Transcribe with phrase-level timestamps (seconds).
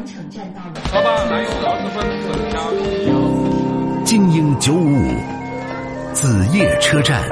[0.00, 0.72] 羊城站到了。
[0.94, 2.58] 老板，来一个螺蛳粉，粉加
[4.02, 5.10] 精英九五五，
[6.14, 7.28] 子夜车站，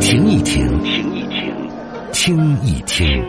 [0.00, 1.54] 停一停，停一停，
[2.10, 3.22] 听一听。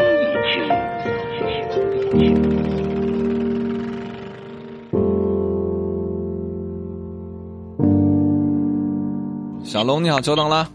[9.66, 10.66] 小龙你好，久等了。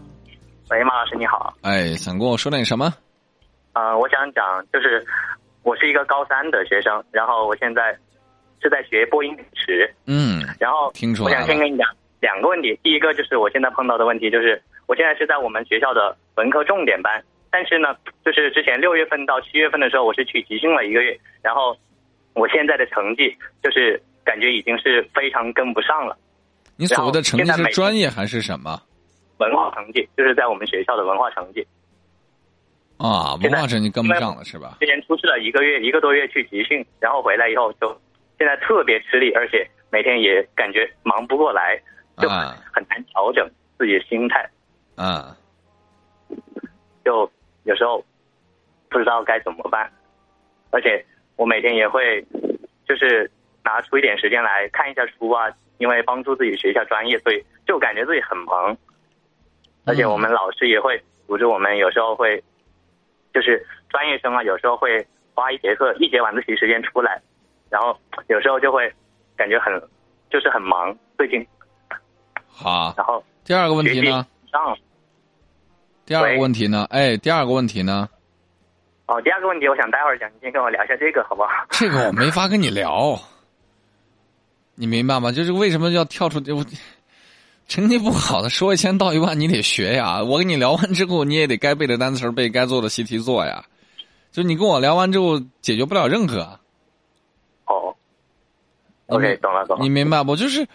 [0.69, 1.51] 喂，马老师你好。
[1.61, 2.93] 哎，想跟我说点什么？
[3.73, 5.03] 呃，我想讲就是
[5.63, 7.95] 我是一个高三的学生，然后我现在
[8.61, 11.87] 是在学播音主持，嗯，然后我听说我想先跟你讲
[12.19, 12.79] 两个问题。
[12.83, 21.77] 第一个就是我现在碰到的问题，就是我现在是在我们学校的文科重点班，但是呢，就是之前六月份到七月份的时候，我是去集训了一个月，然后
[22.33, 26.17] 我现在的成绩就是感觉已经是非常跟不上了。
[26.77, 28.81] 你所谓的成绩是专业还是什么
[29.37, 31.65] 文化成绩就是在我们学校的文化成绩，
[33.01, 33.33] 啊？
[33.33, 34.77] 文现在化成绩跟不上了是吧？
[34.79, 37.89] 之前出去了一个月一个多月去集训，然后回来以后就
[38.37, 41.81] 现在特别吃力，而且每天也感觉忙不过来，
[42.17, 44.49] 就啊很难调整自己的心态，
[44.95, 45.35] 啊，
[47.03, 47.29] 就
[47.63, 48.03] 有时候
[48.89, 49.91] 不知道该怎么办，
[50.69, 51.03] 而且
[51.35, 52.23] 我每天也会
[52.87, 53.29] 就是
[53.63, 58.77] 拿出一点时间来看一下书啊，因为帮助自己学一下专业，所以就感觉自己很忙，
[59.85, 62.43] 而且我们老师也会组织我们，有时候会
[63.33, 67.21] 就是专业生啊，有时候会花一节课一节晚自习时间出来，
[67.69, 68.91] 然后有时候就会
[69.35, 69.73] 感觉很
[70.29, 71.45] 就是很忙，最近
[72.47, 72.93] 好。
[72.97, 74.25] 然后第二个问题呢？
[74.51, 74.77] 上
[76.05, 76.85] 第二个问题呢？
[76.89, 78.09] 哎，第二个问题呢？
[79.07, 81.49] 哦，第二个问题我想待会儿讲，你先跟我聊一下这个好不好？
[81.71, 83.17] 这个我没法跟你聊，
[84.75, 85.31] 你明白吗？
[85.31, 86.65] 就是为什么要跳出我
[87.71, 90.21] 成绩不好的说一千道一万，你得学呀。
[90.21, 93.63] 我跟你聊完之后，你也得该背的单词背，该做的习题做呀。
[94.33, 96.59] 就你跟我聊完之后，解决不了任何。
[97.67, 97.95] 哦
[99.07, 99.89] ，OK，懂了懂了你。
[99.89, 100.35] 明白不？
[100.35, 100.67] 就是，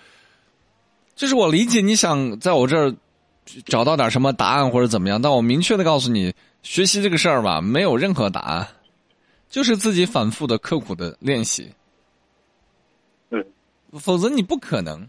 [1.14, 2.94] 就是我理解你想在我这儿
[3.66, 6.32] 找到点什么答案或者怎么样，但我明确的告诉你，
[6.62, 8.66] 学习这个事儿吧，没有任何答案，
[9.50, 11.70] 就是自己反复的、刻苦的练习。
[13.28, 13.44] 嗯，
[14.00, 15.06] 否则你不可能。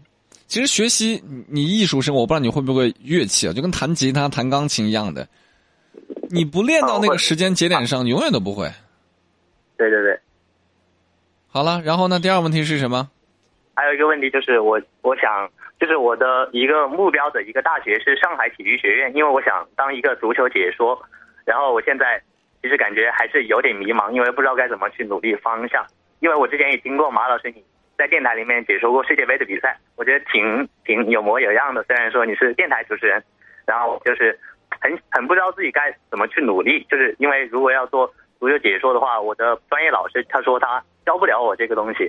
[0.48, 5.28] 其实学习，你你艺术生，我不知道你会不会乐器啊，就跟弹吉他、弹钢琴一样的，
[6.30, 8.66] 你不练到那个时间节点上，永远都不会。
[9.76, 10.18] 对对对。
[11.48, 12.18] 好了，然后呢？
[12.18, 13.10] 第二个问题是什么？
[13.74, 15.48] 还有一个问题就是我我想
[15.78, 20.98] 就是我的一个目标的一个大学是上海体育学院，因为我想当一个足球解说，
[21.44, 22.20] 然后我现在
[22.62, 25.84] 其实感觉还是有点迷茫，因为不知道该怎么去努力方向。
[26.20, 27.62] 因为我之前也听过马老师你
[27.98, 31.82] 在电台里面解说过世界杯的比赛，我觉得挺挺有模有样的。
[31.82, 33.20] 虽然说你是电台主持人，
[33.66, 34.38] 然后就是
[34.80, 38.06] 很很不知道自己该怎么去努力，就是因为如果要做
[38.38, 42.08] 足球解说的话，我的专业老师他说他教不了我这个东西，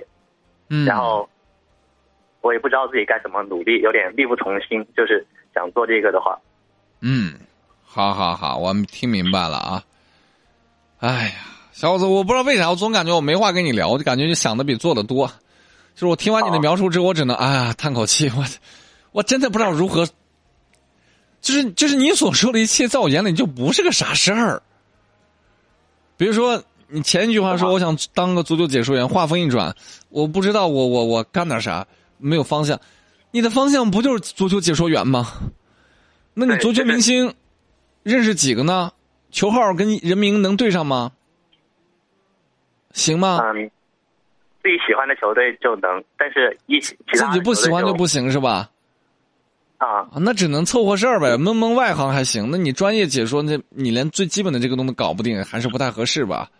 [0.68, 1.28] 嗯，然后
[2.40, 4.86] 我也不知道自己该怎么努力，有点力不从心。
[4.96, 6.38] 就是想做这个的话，
[7.02, 7.34] 嗯，
[7.82, 9.82] 好好好，我们听明白了啊。
[11.00, 11.34] 哎呀，
[11.72, 15.28] 小伙子，我不知道为啥，我总感觉我没话跟你聊，我就感觉你想的比做的多。
[15.94, 18.44] 就是我听完你的哦描述之后，我只能哎呀叹口气，我
[19.12, 20.06] 我真的不知道如何。
[21.40, 24.62] 就是就是你所说的一切，在我眼里就不是个啥事儿。
[26.18, 29.74] 比如说，你前一句话说我想当个足球解说员，话锋一转，
[30.10, 31.86] 我不知道我我我干点啥，
[32.18, 32.78] 没有方向。
[33.30, 35.32] 你的方向不就是足球解说员吗？
[36.34, 37.34] 那你足球明星
[38.02, 38.92] 认识几个呢？
[39.30, 41.12] 球号跟人名能对上吗？
[42.92, 43.38] 行吗？
[43.54, 43.70] 嗯，
[44.62, 48.70] 自己喜欢的球队就能，但是一起其自己不喜欢就就不行是吧？
[49.78, 50.02] 啊。
[50.02, 52.50] 啊，那只能凑合事儿呗，蒙蒙外行还行。
[52.50, 56.50] 那你专业解说，那你连最基本的这个东西搞不定，还是不太合适吧？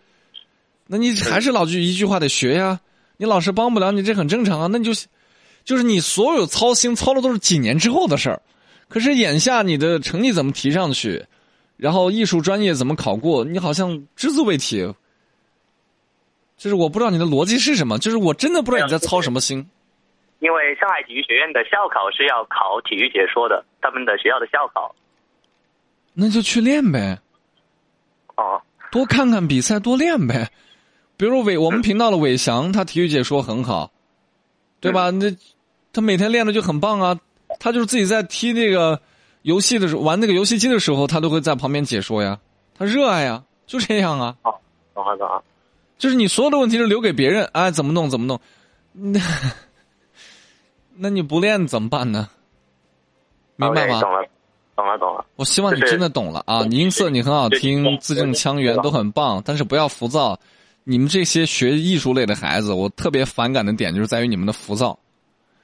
[0.87, 2.79] 那你还是老句一句话得学呀。
[3.17, 4.67] 你老师帮不了你，这很正常啊。
[4.71, 4.91] 那你就，
[5.63, 8.41] 就是你所有操心操的都是几年之后的事儿。
[8.89, 11.23] 可是眼下你的成绩怎么提上去，
[11.77, 14.91] 然后艺术专业怎么考过，你好像只字未提。
[16.61, 19.67] 就是我不知道你的逻辑是什么，就是我真的不知道你在操什么心。
[20.37, 24.93] 因为上海体育学院的校考是要考体育解说的，他们的学校的校考。
[26.13, 27.17] 那就去练呗。
[28.35, 28.61] 哦，
[28.91, 30.51] 多看看比赛，多练呗。
[31.17, 33.91] 比如伟，我们频道的伟翔，他体育解说很好，
[34.79, 35.09] 对吧？
[35.09, 35.35] 那
[35.91, 37.19] 他每天练的就很棒啊。
[37.59, 39.01] 他就是自己在踢那个
[39.41, 42.37] 游戏的时候，玩那个游戏机的时候，他都会在旁边解说呀。
[42.77, 44.35] 他热爱呀，就这样啊。
[44.93, 45.43] 懂了懂了。
[46.01, 48.39] 就是你所有的问题都留给别人，哎，怎么弄怎么弄，
[48.91, 49.19] 那
[50.97, 52.27] 那你不练怎么办呢？
[53.55, 54.01] 明白吗？
[54.01, 54.25] 懂了，
[54.75, 55.23] 懂了懂了。
[55.35, 56.65] 我希望你真的懂了啊！
[56.65, 60.35] 你音色你很好听，字正腔圆都很棒，但是不要浮躁，
[60.85, 64.97] 你们这些学艺术类的孩子，我特别反感的点就是在于你们的浮躁，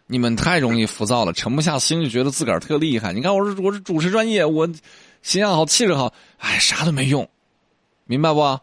[0.06, 3.12] 你们太容易浮躁了，沉不下心就觉得自个儿特厉害。
[3.12, 4.68] 你看，我是我是主持专业，我
[5.24, 7.28] 形象好，气质好，哎，啥都没用，
[8.06, 8.60] 明白不？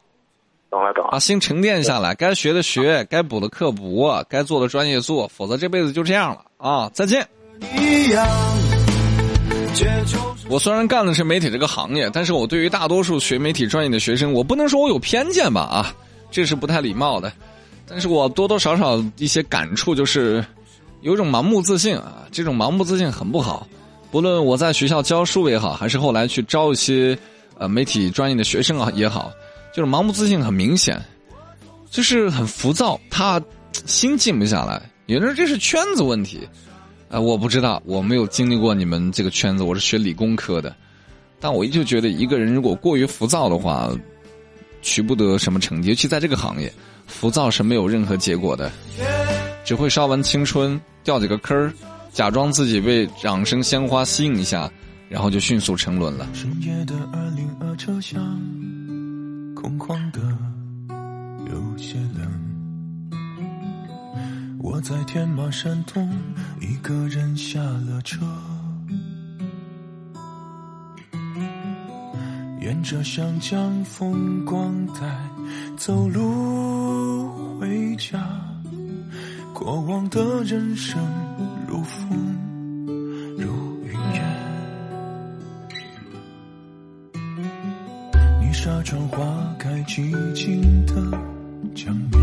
[0.75, 1.21] 懂了懂了把。
[1.21, 6.91] 心沉淀下来，该学的学，该补的课补，该做的专业做，否则这辈子就这样了啊！
[6.93, 7.25] 再见。
[7.79, 8.27] 一样，
[10.49, 15.95] 我虽然干的是媒体这个行业，但是我对于大多数学媒体专业的学生，我不能说我有偏见吧啊，
[16.33, 17.33] 这是不太礼貌的。
[17.87, 20.45] 但是我多多少少一些感触就是，
[21.03, 23.65] 有一种盲目自信啊，这种盲目自信很不好。
[24.11, 27.17] 不论我在学校教书也好，还是后来去招一些
[27.59, 29.31] 呃媒体专业的学生啊也好，
[29.75, 31.03] 就是盲目自信很明显，
[31.91, 33.43] 就是很浮躁，他
[33.87, 34.81] 心静不下来。
[35.07, 36.49] 有人说这是圈子问题，
[37.11, 40.75] 啊、我不知道，我没有经历过你们这个圈子，我是学理工科的，
[41.41, 43.91] 但我依旧觉得一个人如果过于浮躁的话，
[44.81, 46.73] 取不得什么成绩，尤其在这个行业，
[47.09, 48.71] 浮躁是没有任何结果的，
[49.65, 51.73] 只会烧完青春，掉几个坑儿，
[52.13, 54.71] 假装自己被掌声鲜花吸引一下，
[55.09, 56.29] 然后就迅速沉沦了。
[56.33, 58.41] 深夜的二零二车厢，
[59.65, 60.21] 空旷的
[61.51, 62.31] 有些冷。
[64.59, 66.07] 我在天马山东，
[66.61, 68.27] 一个人下了车，
[72.61, 75.01] 沿着湘江风光带
[75.79, 78.23] 走路回家。
[79.55, 81.01] 过往的人生
[81.67, 82.37] 如风
[88.65, 90.95] 沙窗花开寂静的
[91.75, 92.19] 江面，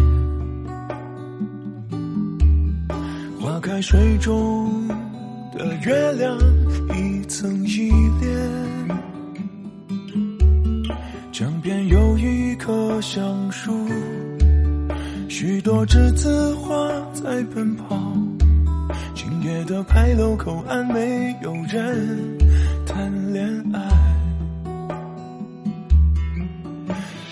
[3.39, 4.88] 花开水中
[5.55, 6.35] 的月亮
[6.97, 8.35] 一层一列，
[11.31, 13.71] 江边有一棵橡树，
[15.29, 17.95] 许多栀子花在奔跑。
[19.13, 22.35] 今夜的牌楼口岸没有人
[22.88, 24.11] 谈恋爱。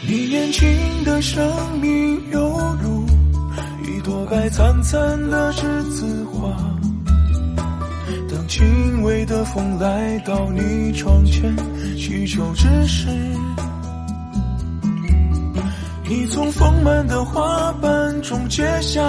[0.10, 0.68] 你年轻
[1.06, 3.06] 的生命犹如
[3.86, 6.50] 一朵白灿灿的栀子花，
[8.28, 11.56] 当轻微的风来到你窗前，
[11.96, 13.08] 祈求之时，
[16.08, 19.00] 你从丰满的花瓣中结下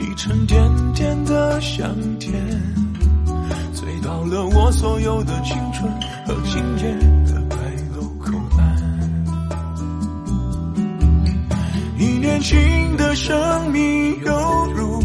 [0.00, 0.58] 一沉甸
[0.94, 1.88] 甸的香
[2.18, 2.34] 甜，
[3.72, 5.88] 醉倒了我所有的青春
[6.26, 7.21] 和今夜
[12.42, 15.00] 轻的生命犹如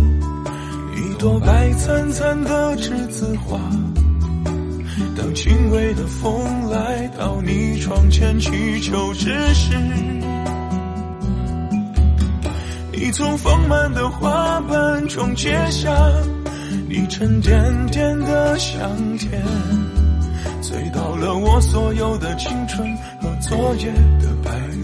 [0.95, 3.59] 一朵白灿灿的栀子花，
[5.15, 9.75] 当轻微的风来到你窗前祈求之时，
[12.91, 15.95] 你从丰满的花瓣中揭下
[16.89, 19.43] 你沉甸甸的香甜，
[20.61, 24.76] 醉倒了我所有的青春和昨夜的白。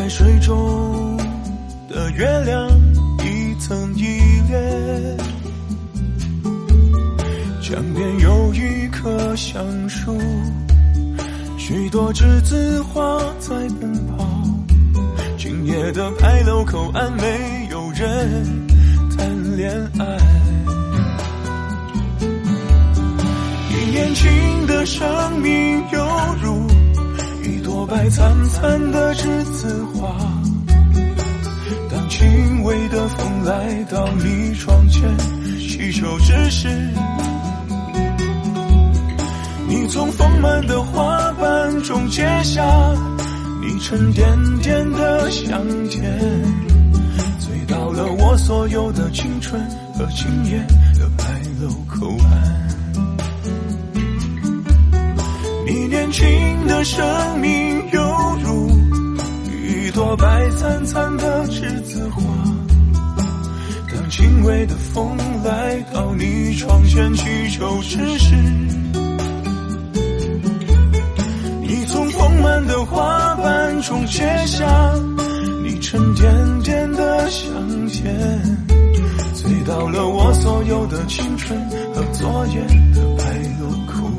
[0.00, 1.14] 开水中
[1.86, 2.70] 的月亮
[3.18, 5.16] 一层一列，
[7.60, 10.18] 江边有一棵橡树，
[11.58, 14.26] 许多栀子花在奔跑。
[15.36, 18.66] 今夜的牌楼口岸没有人
[19.18, 20.16] 谈恋爱。
[23.68, 25.06] 你年轻的生
[25.42, 26.06] 命犹
[26.42, 26.69] 如
[27.90, 30.16] 白灿灿的栀子花，
[31.90, 35.02] 当轻微的风来到你窗前，
[35.58, 36.68] 祈求之时，
[39.66, 42.64] 你从丰满的花瓣中结下
[43.60, 46.16] 你沉甸甸的香甜，
[47.40, 49.60] 醉倒了我所有的青春
[49.94, 50.64] 和今夜
[50.96, 51.24] 的白
[51.60, 52.06] 露口
[56.10, 58.00] 年轻的生命犹
[58.42, 58.68] 如
[59.64, 62.22] 一朵白灿灿的栀子花，
[63.88, 68.34] 当轻微的风来到你窗前祈求之时，
[71.62, 74.66] 你从丰满的花瓣中揭下
[75.62, 78.12] 你沉甸甸的香甜，
[79.34, 81.56] 醉倒了我所有的青春
[81.94, 82.60] 和昨夜
[82.94, 83.24] 的白
[83.60, 84.10] 鹭哭。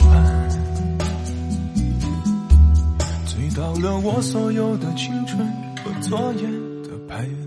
[3.62, 5.48] 喊，醉倒了我所有的青春
[5.84, 6.42] 和昨夜
[6.84, 7.41] 的陪伴。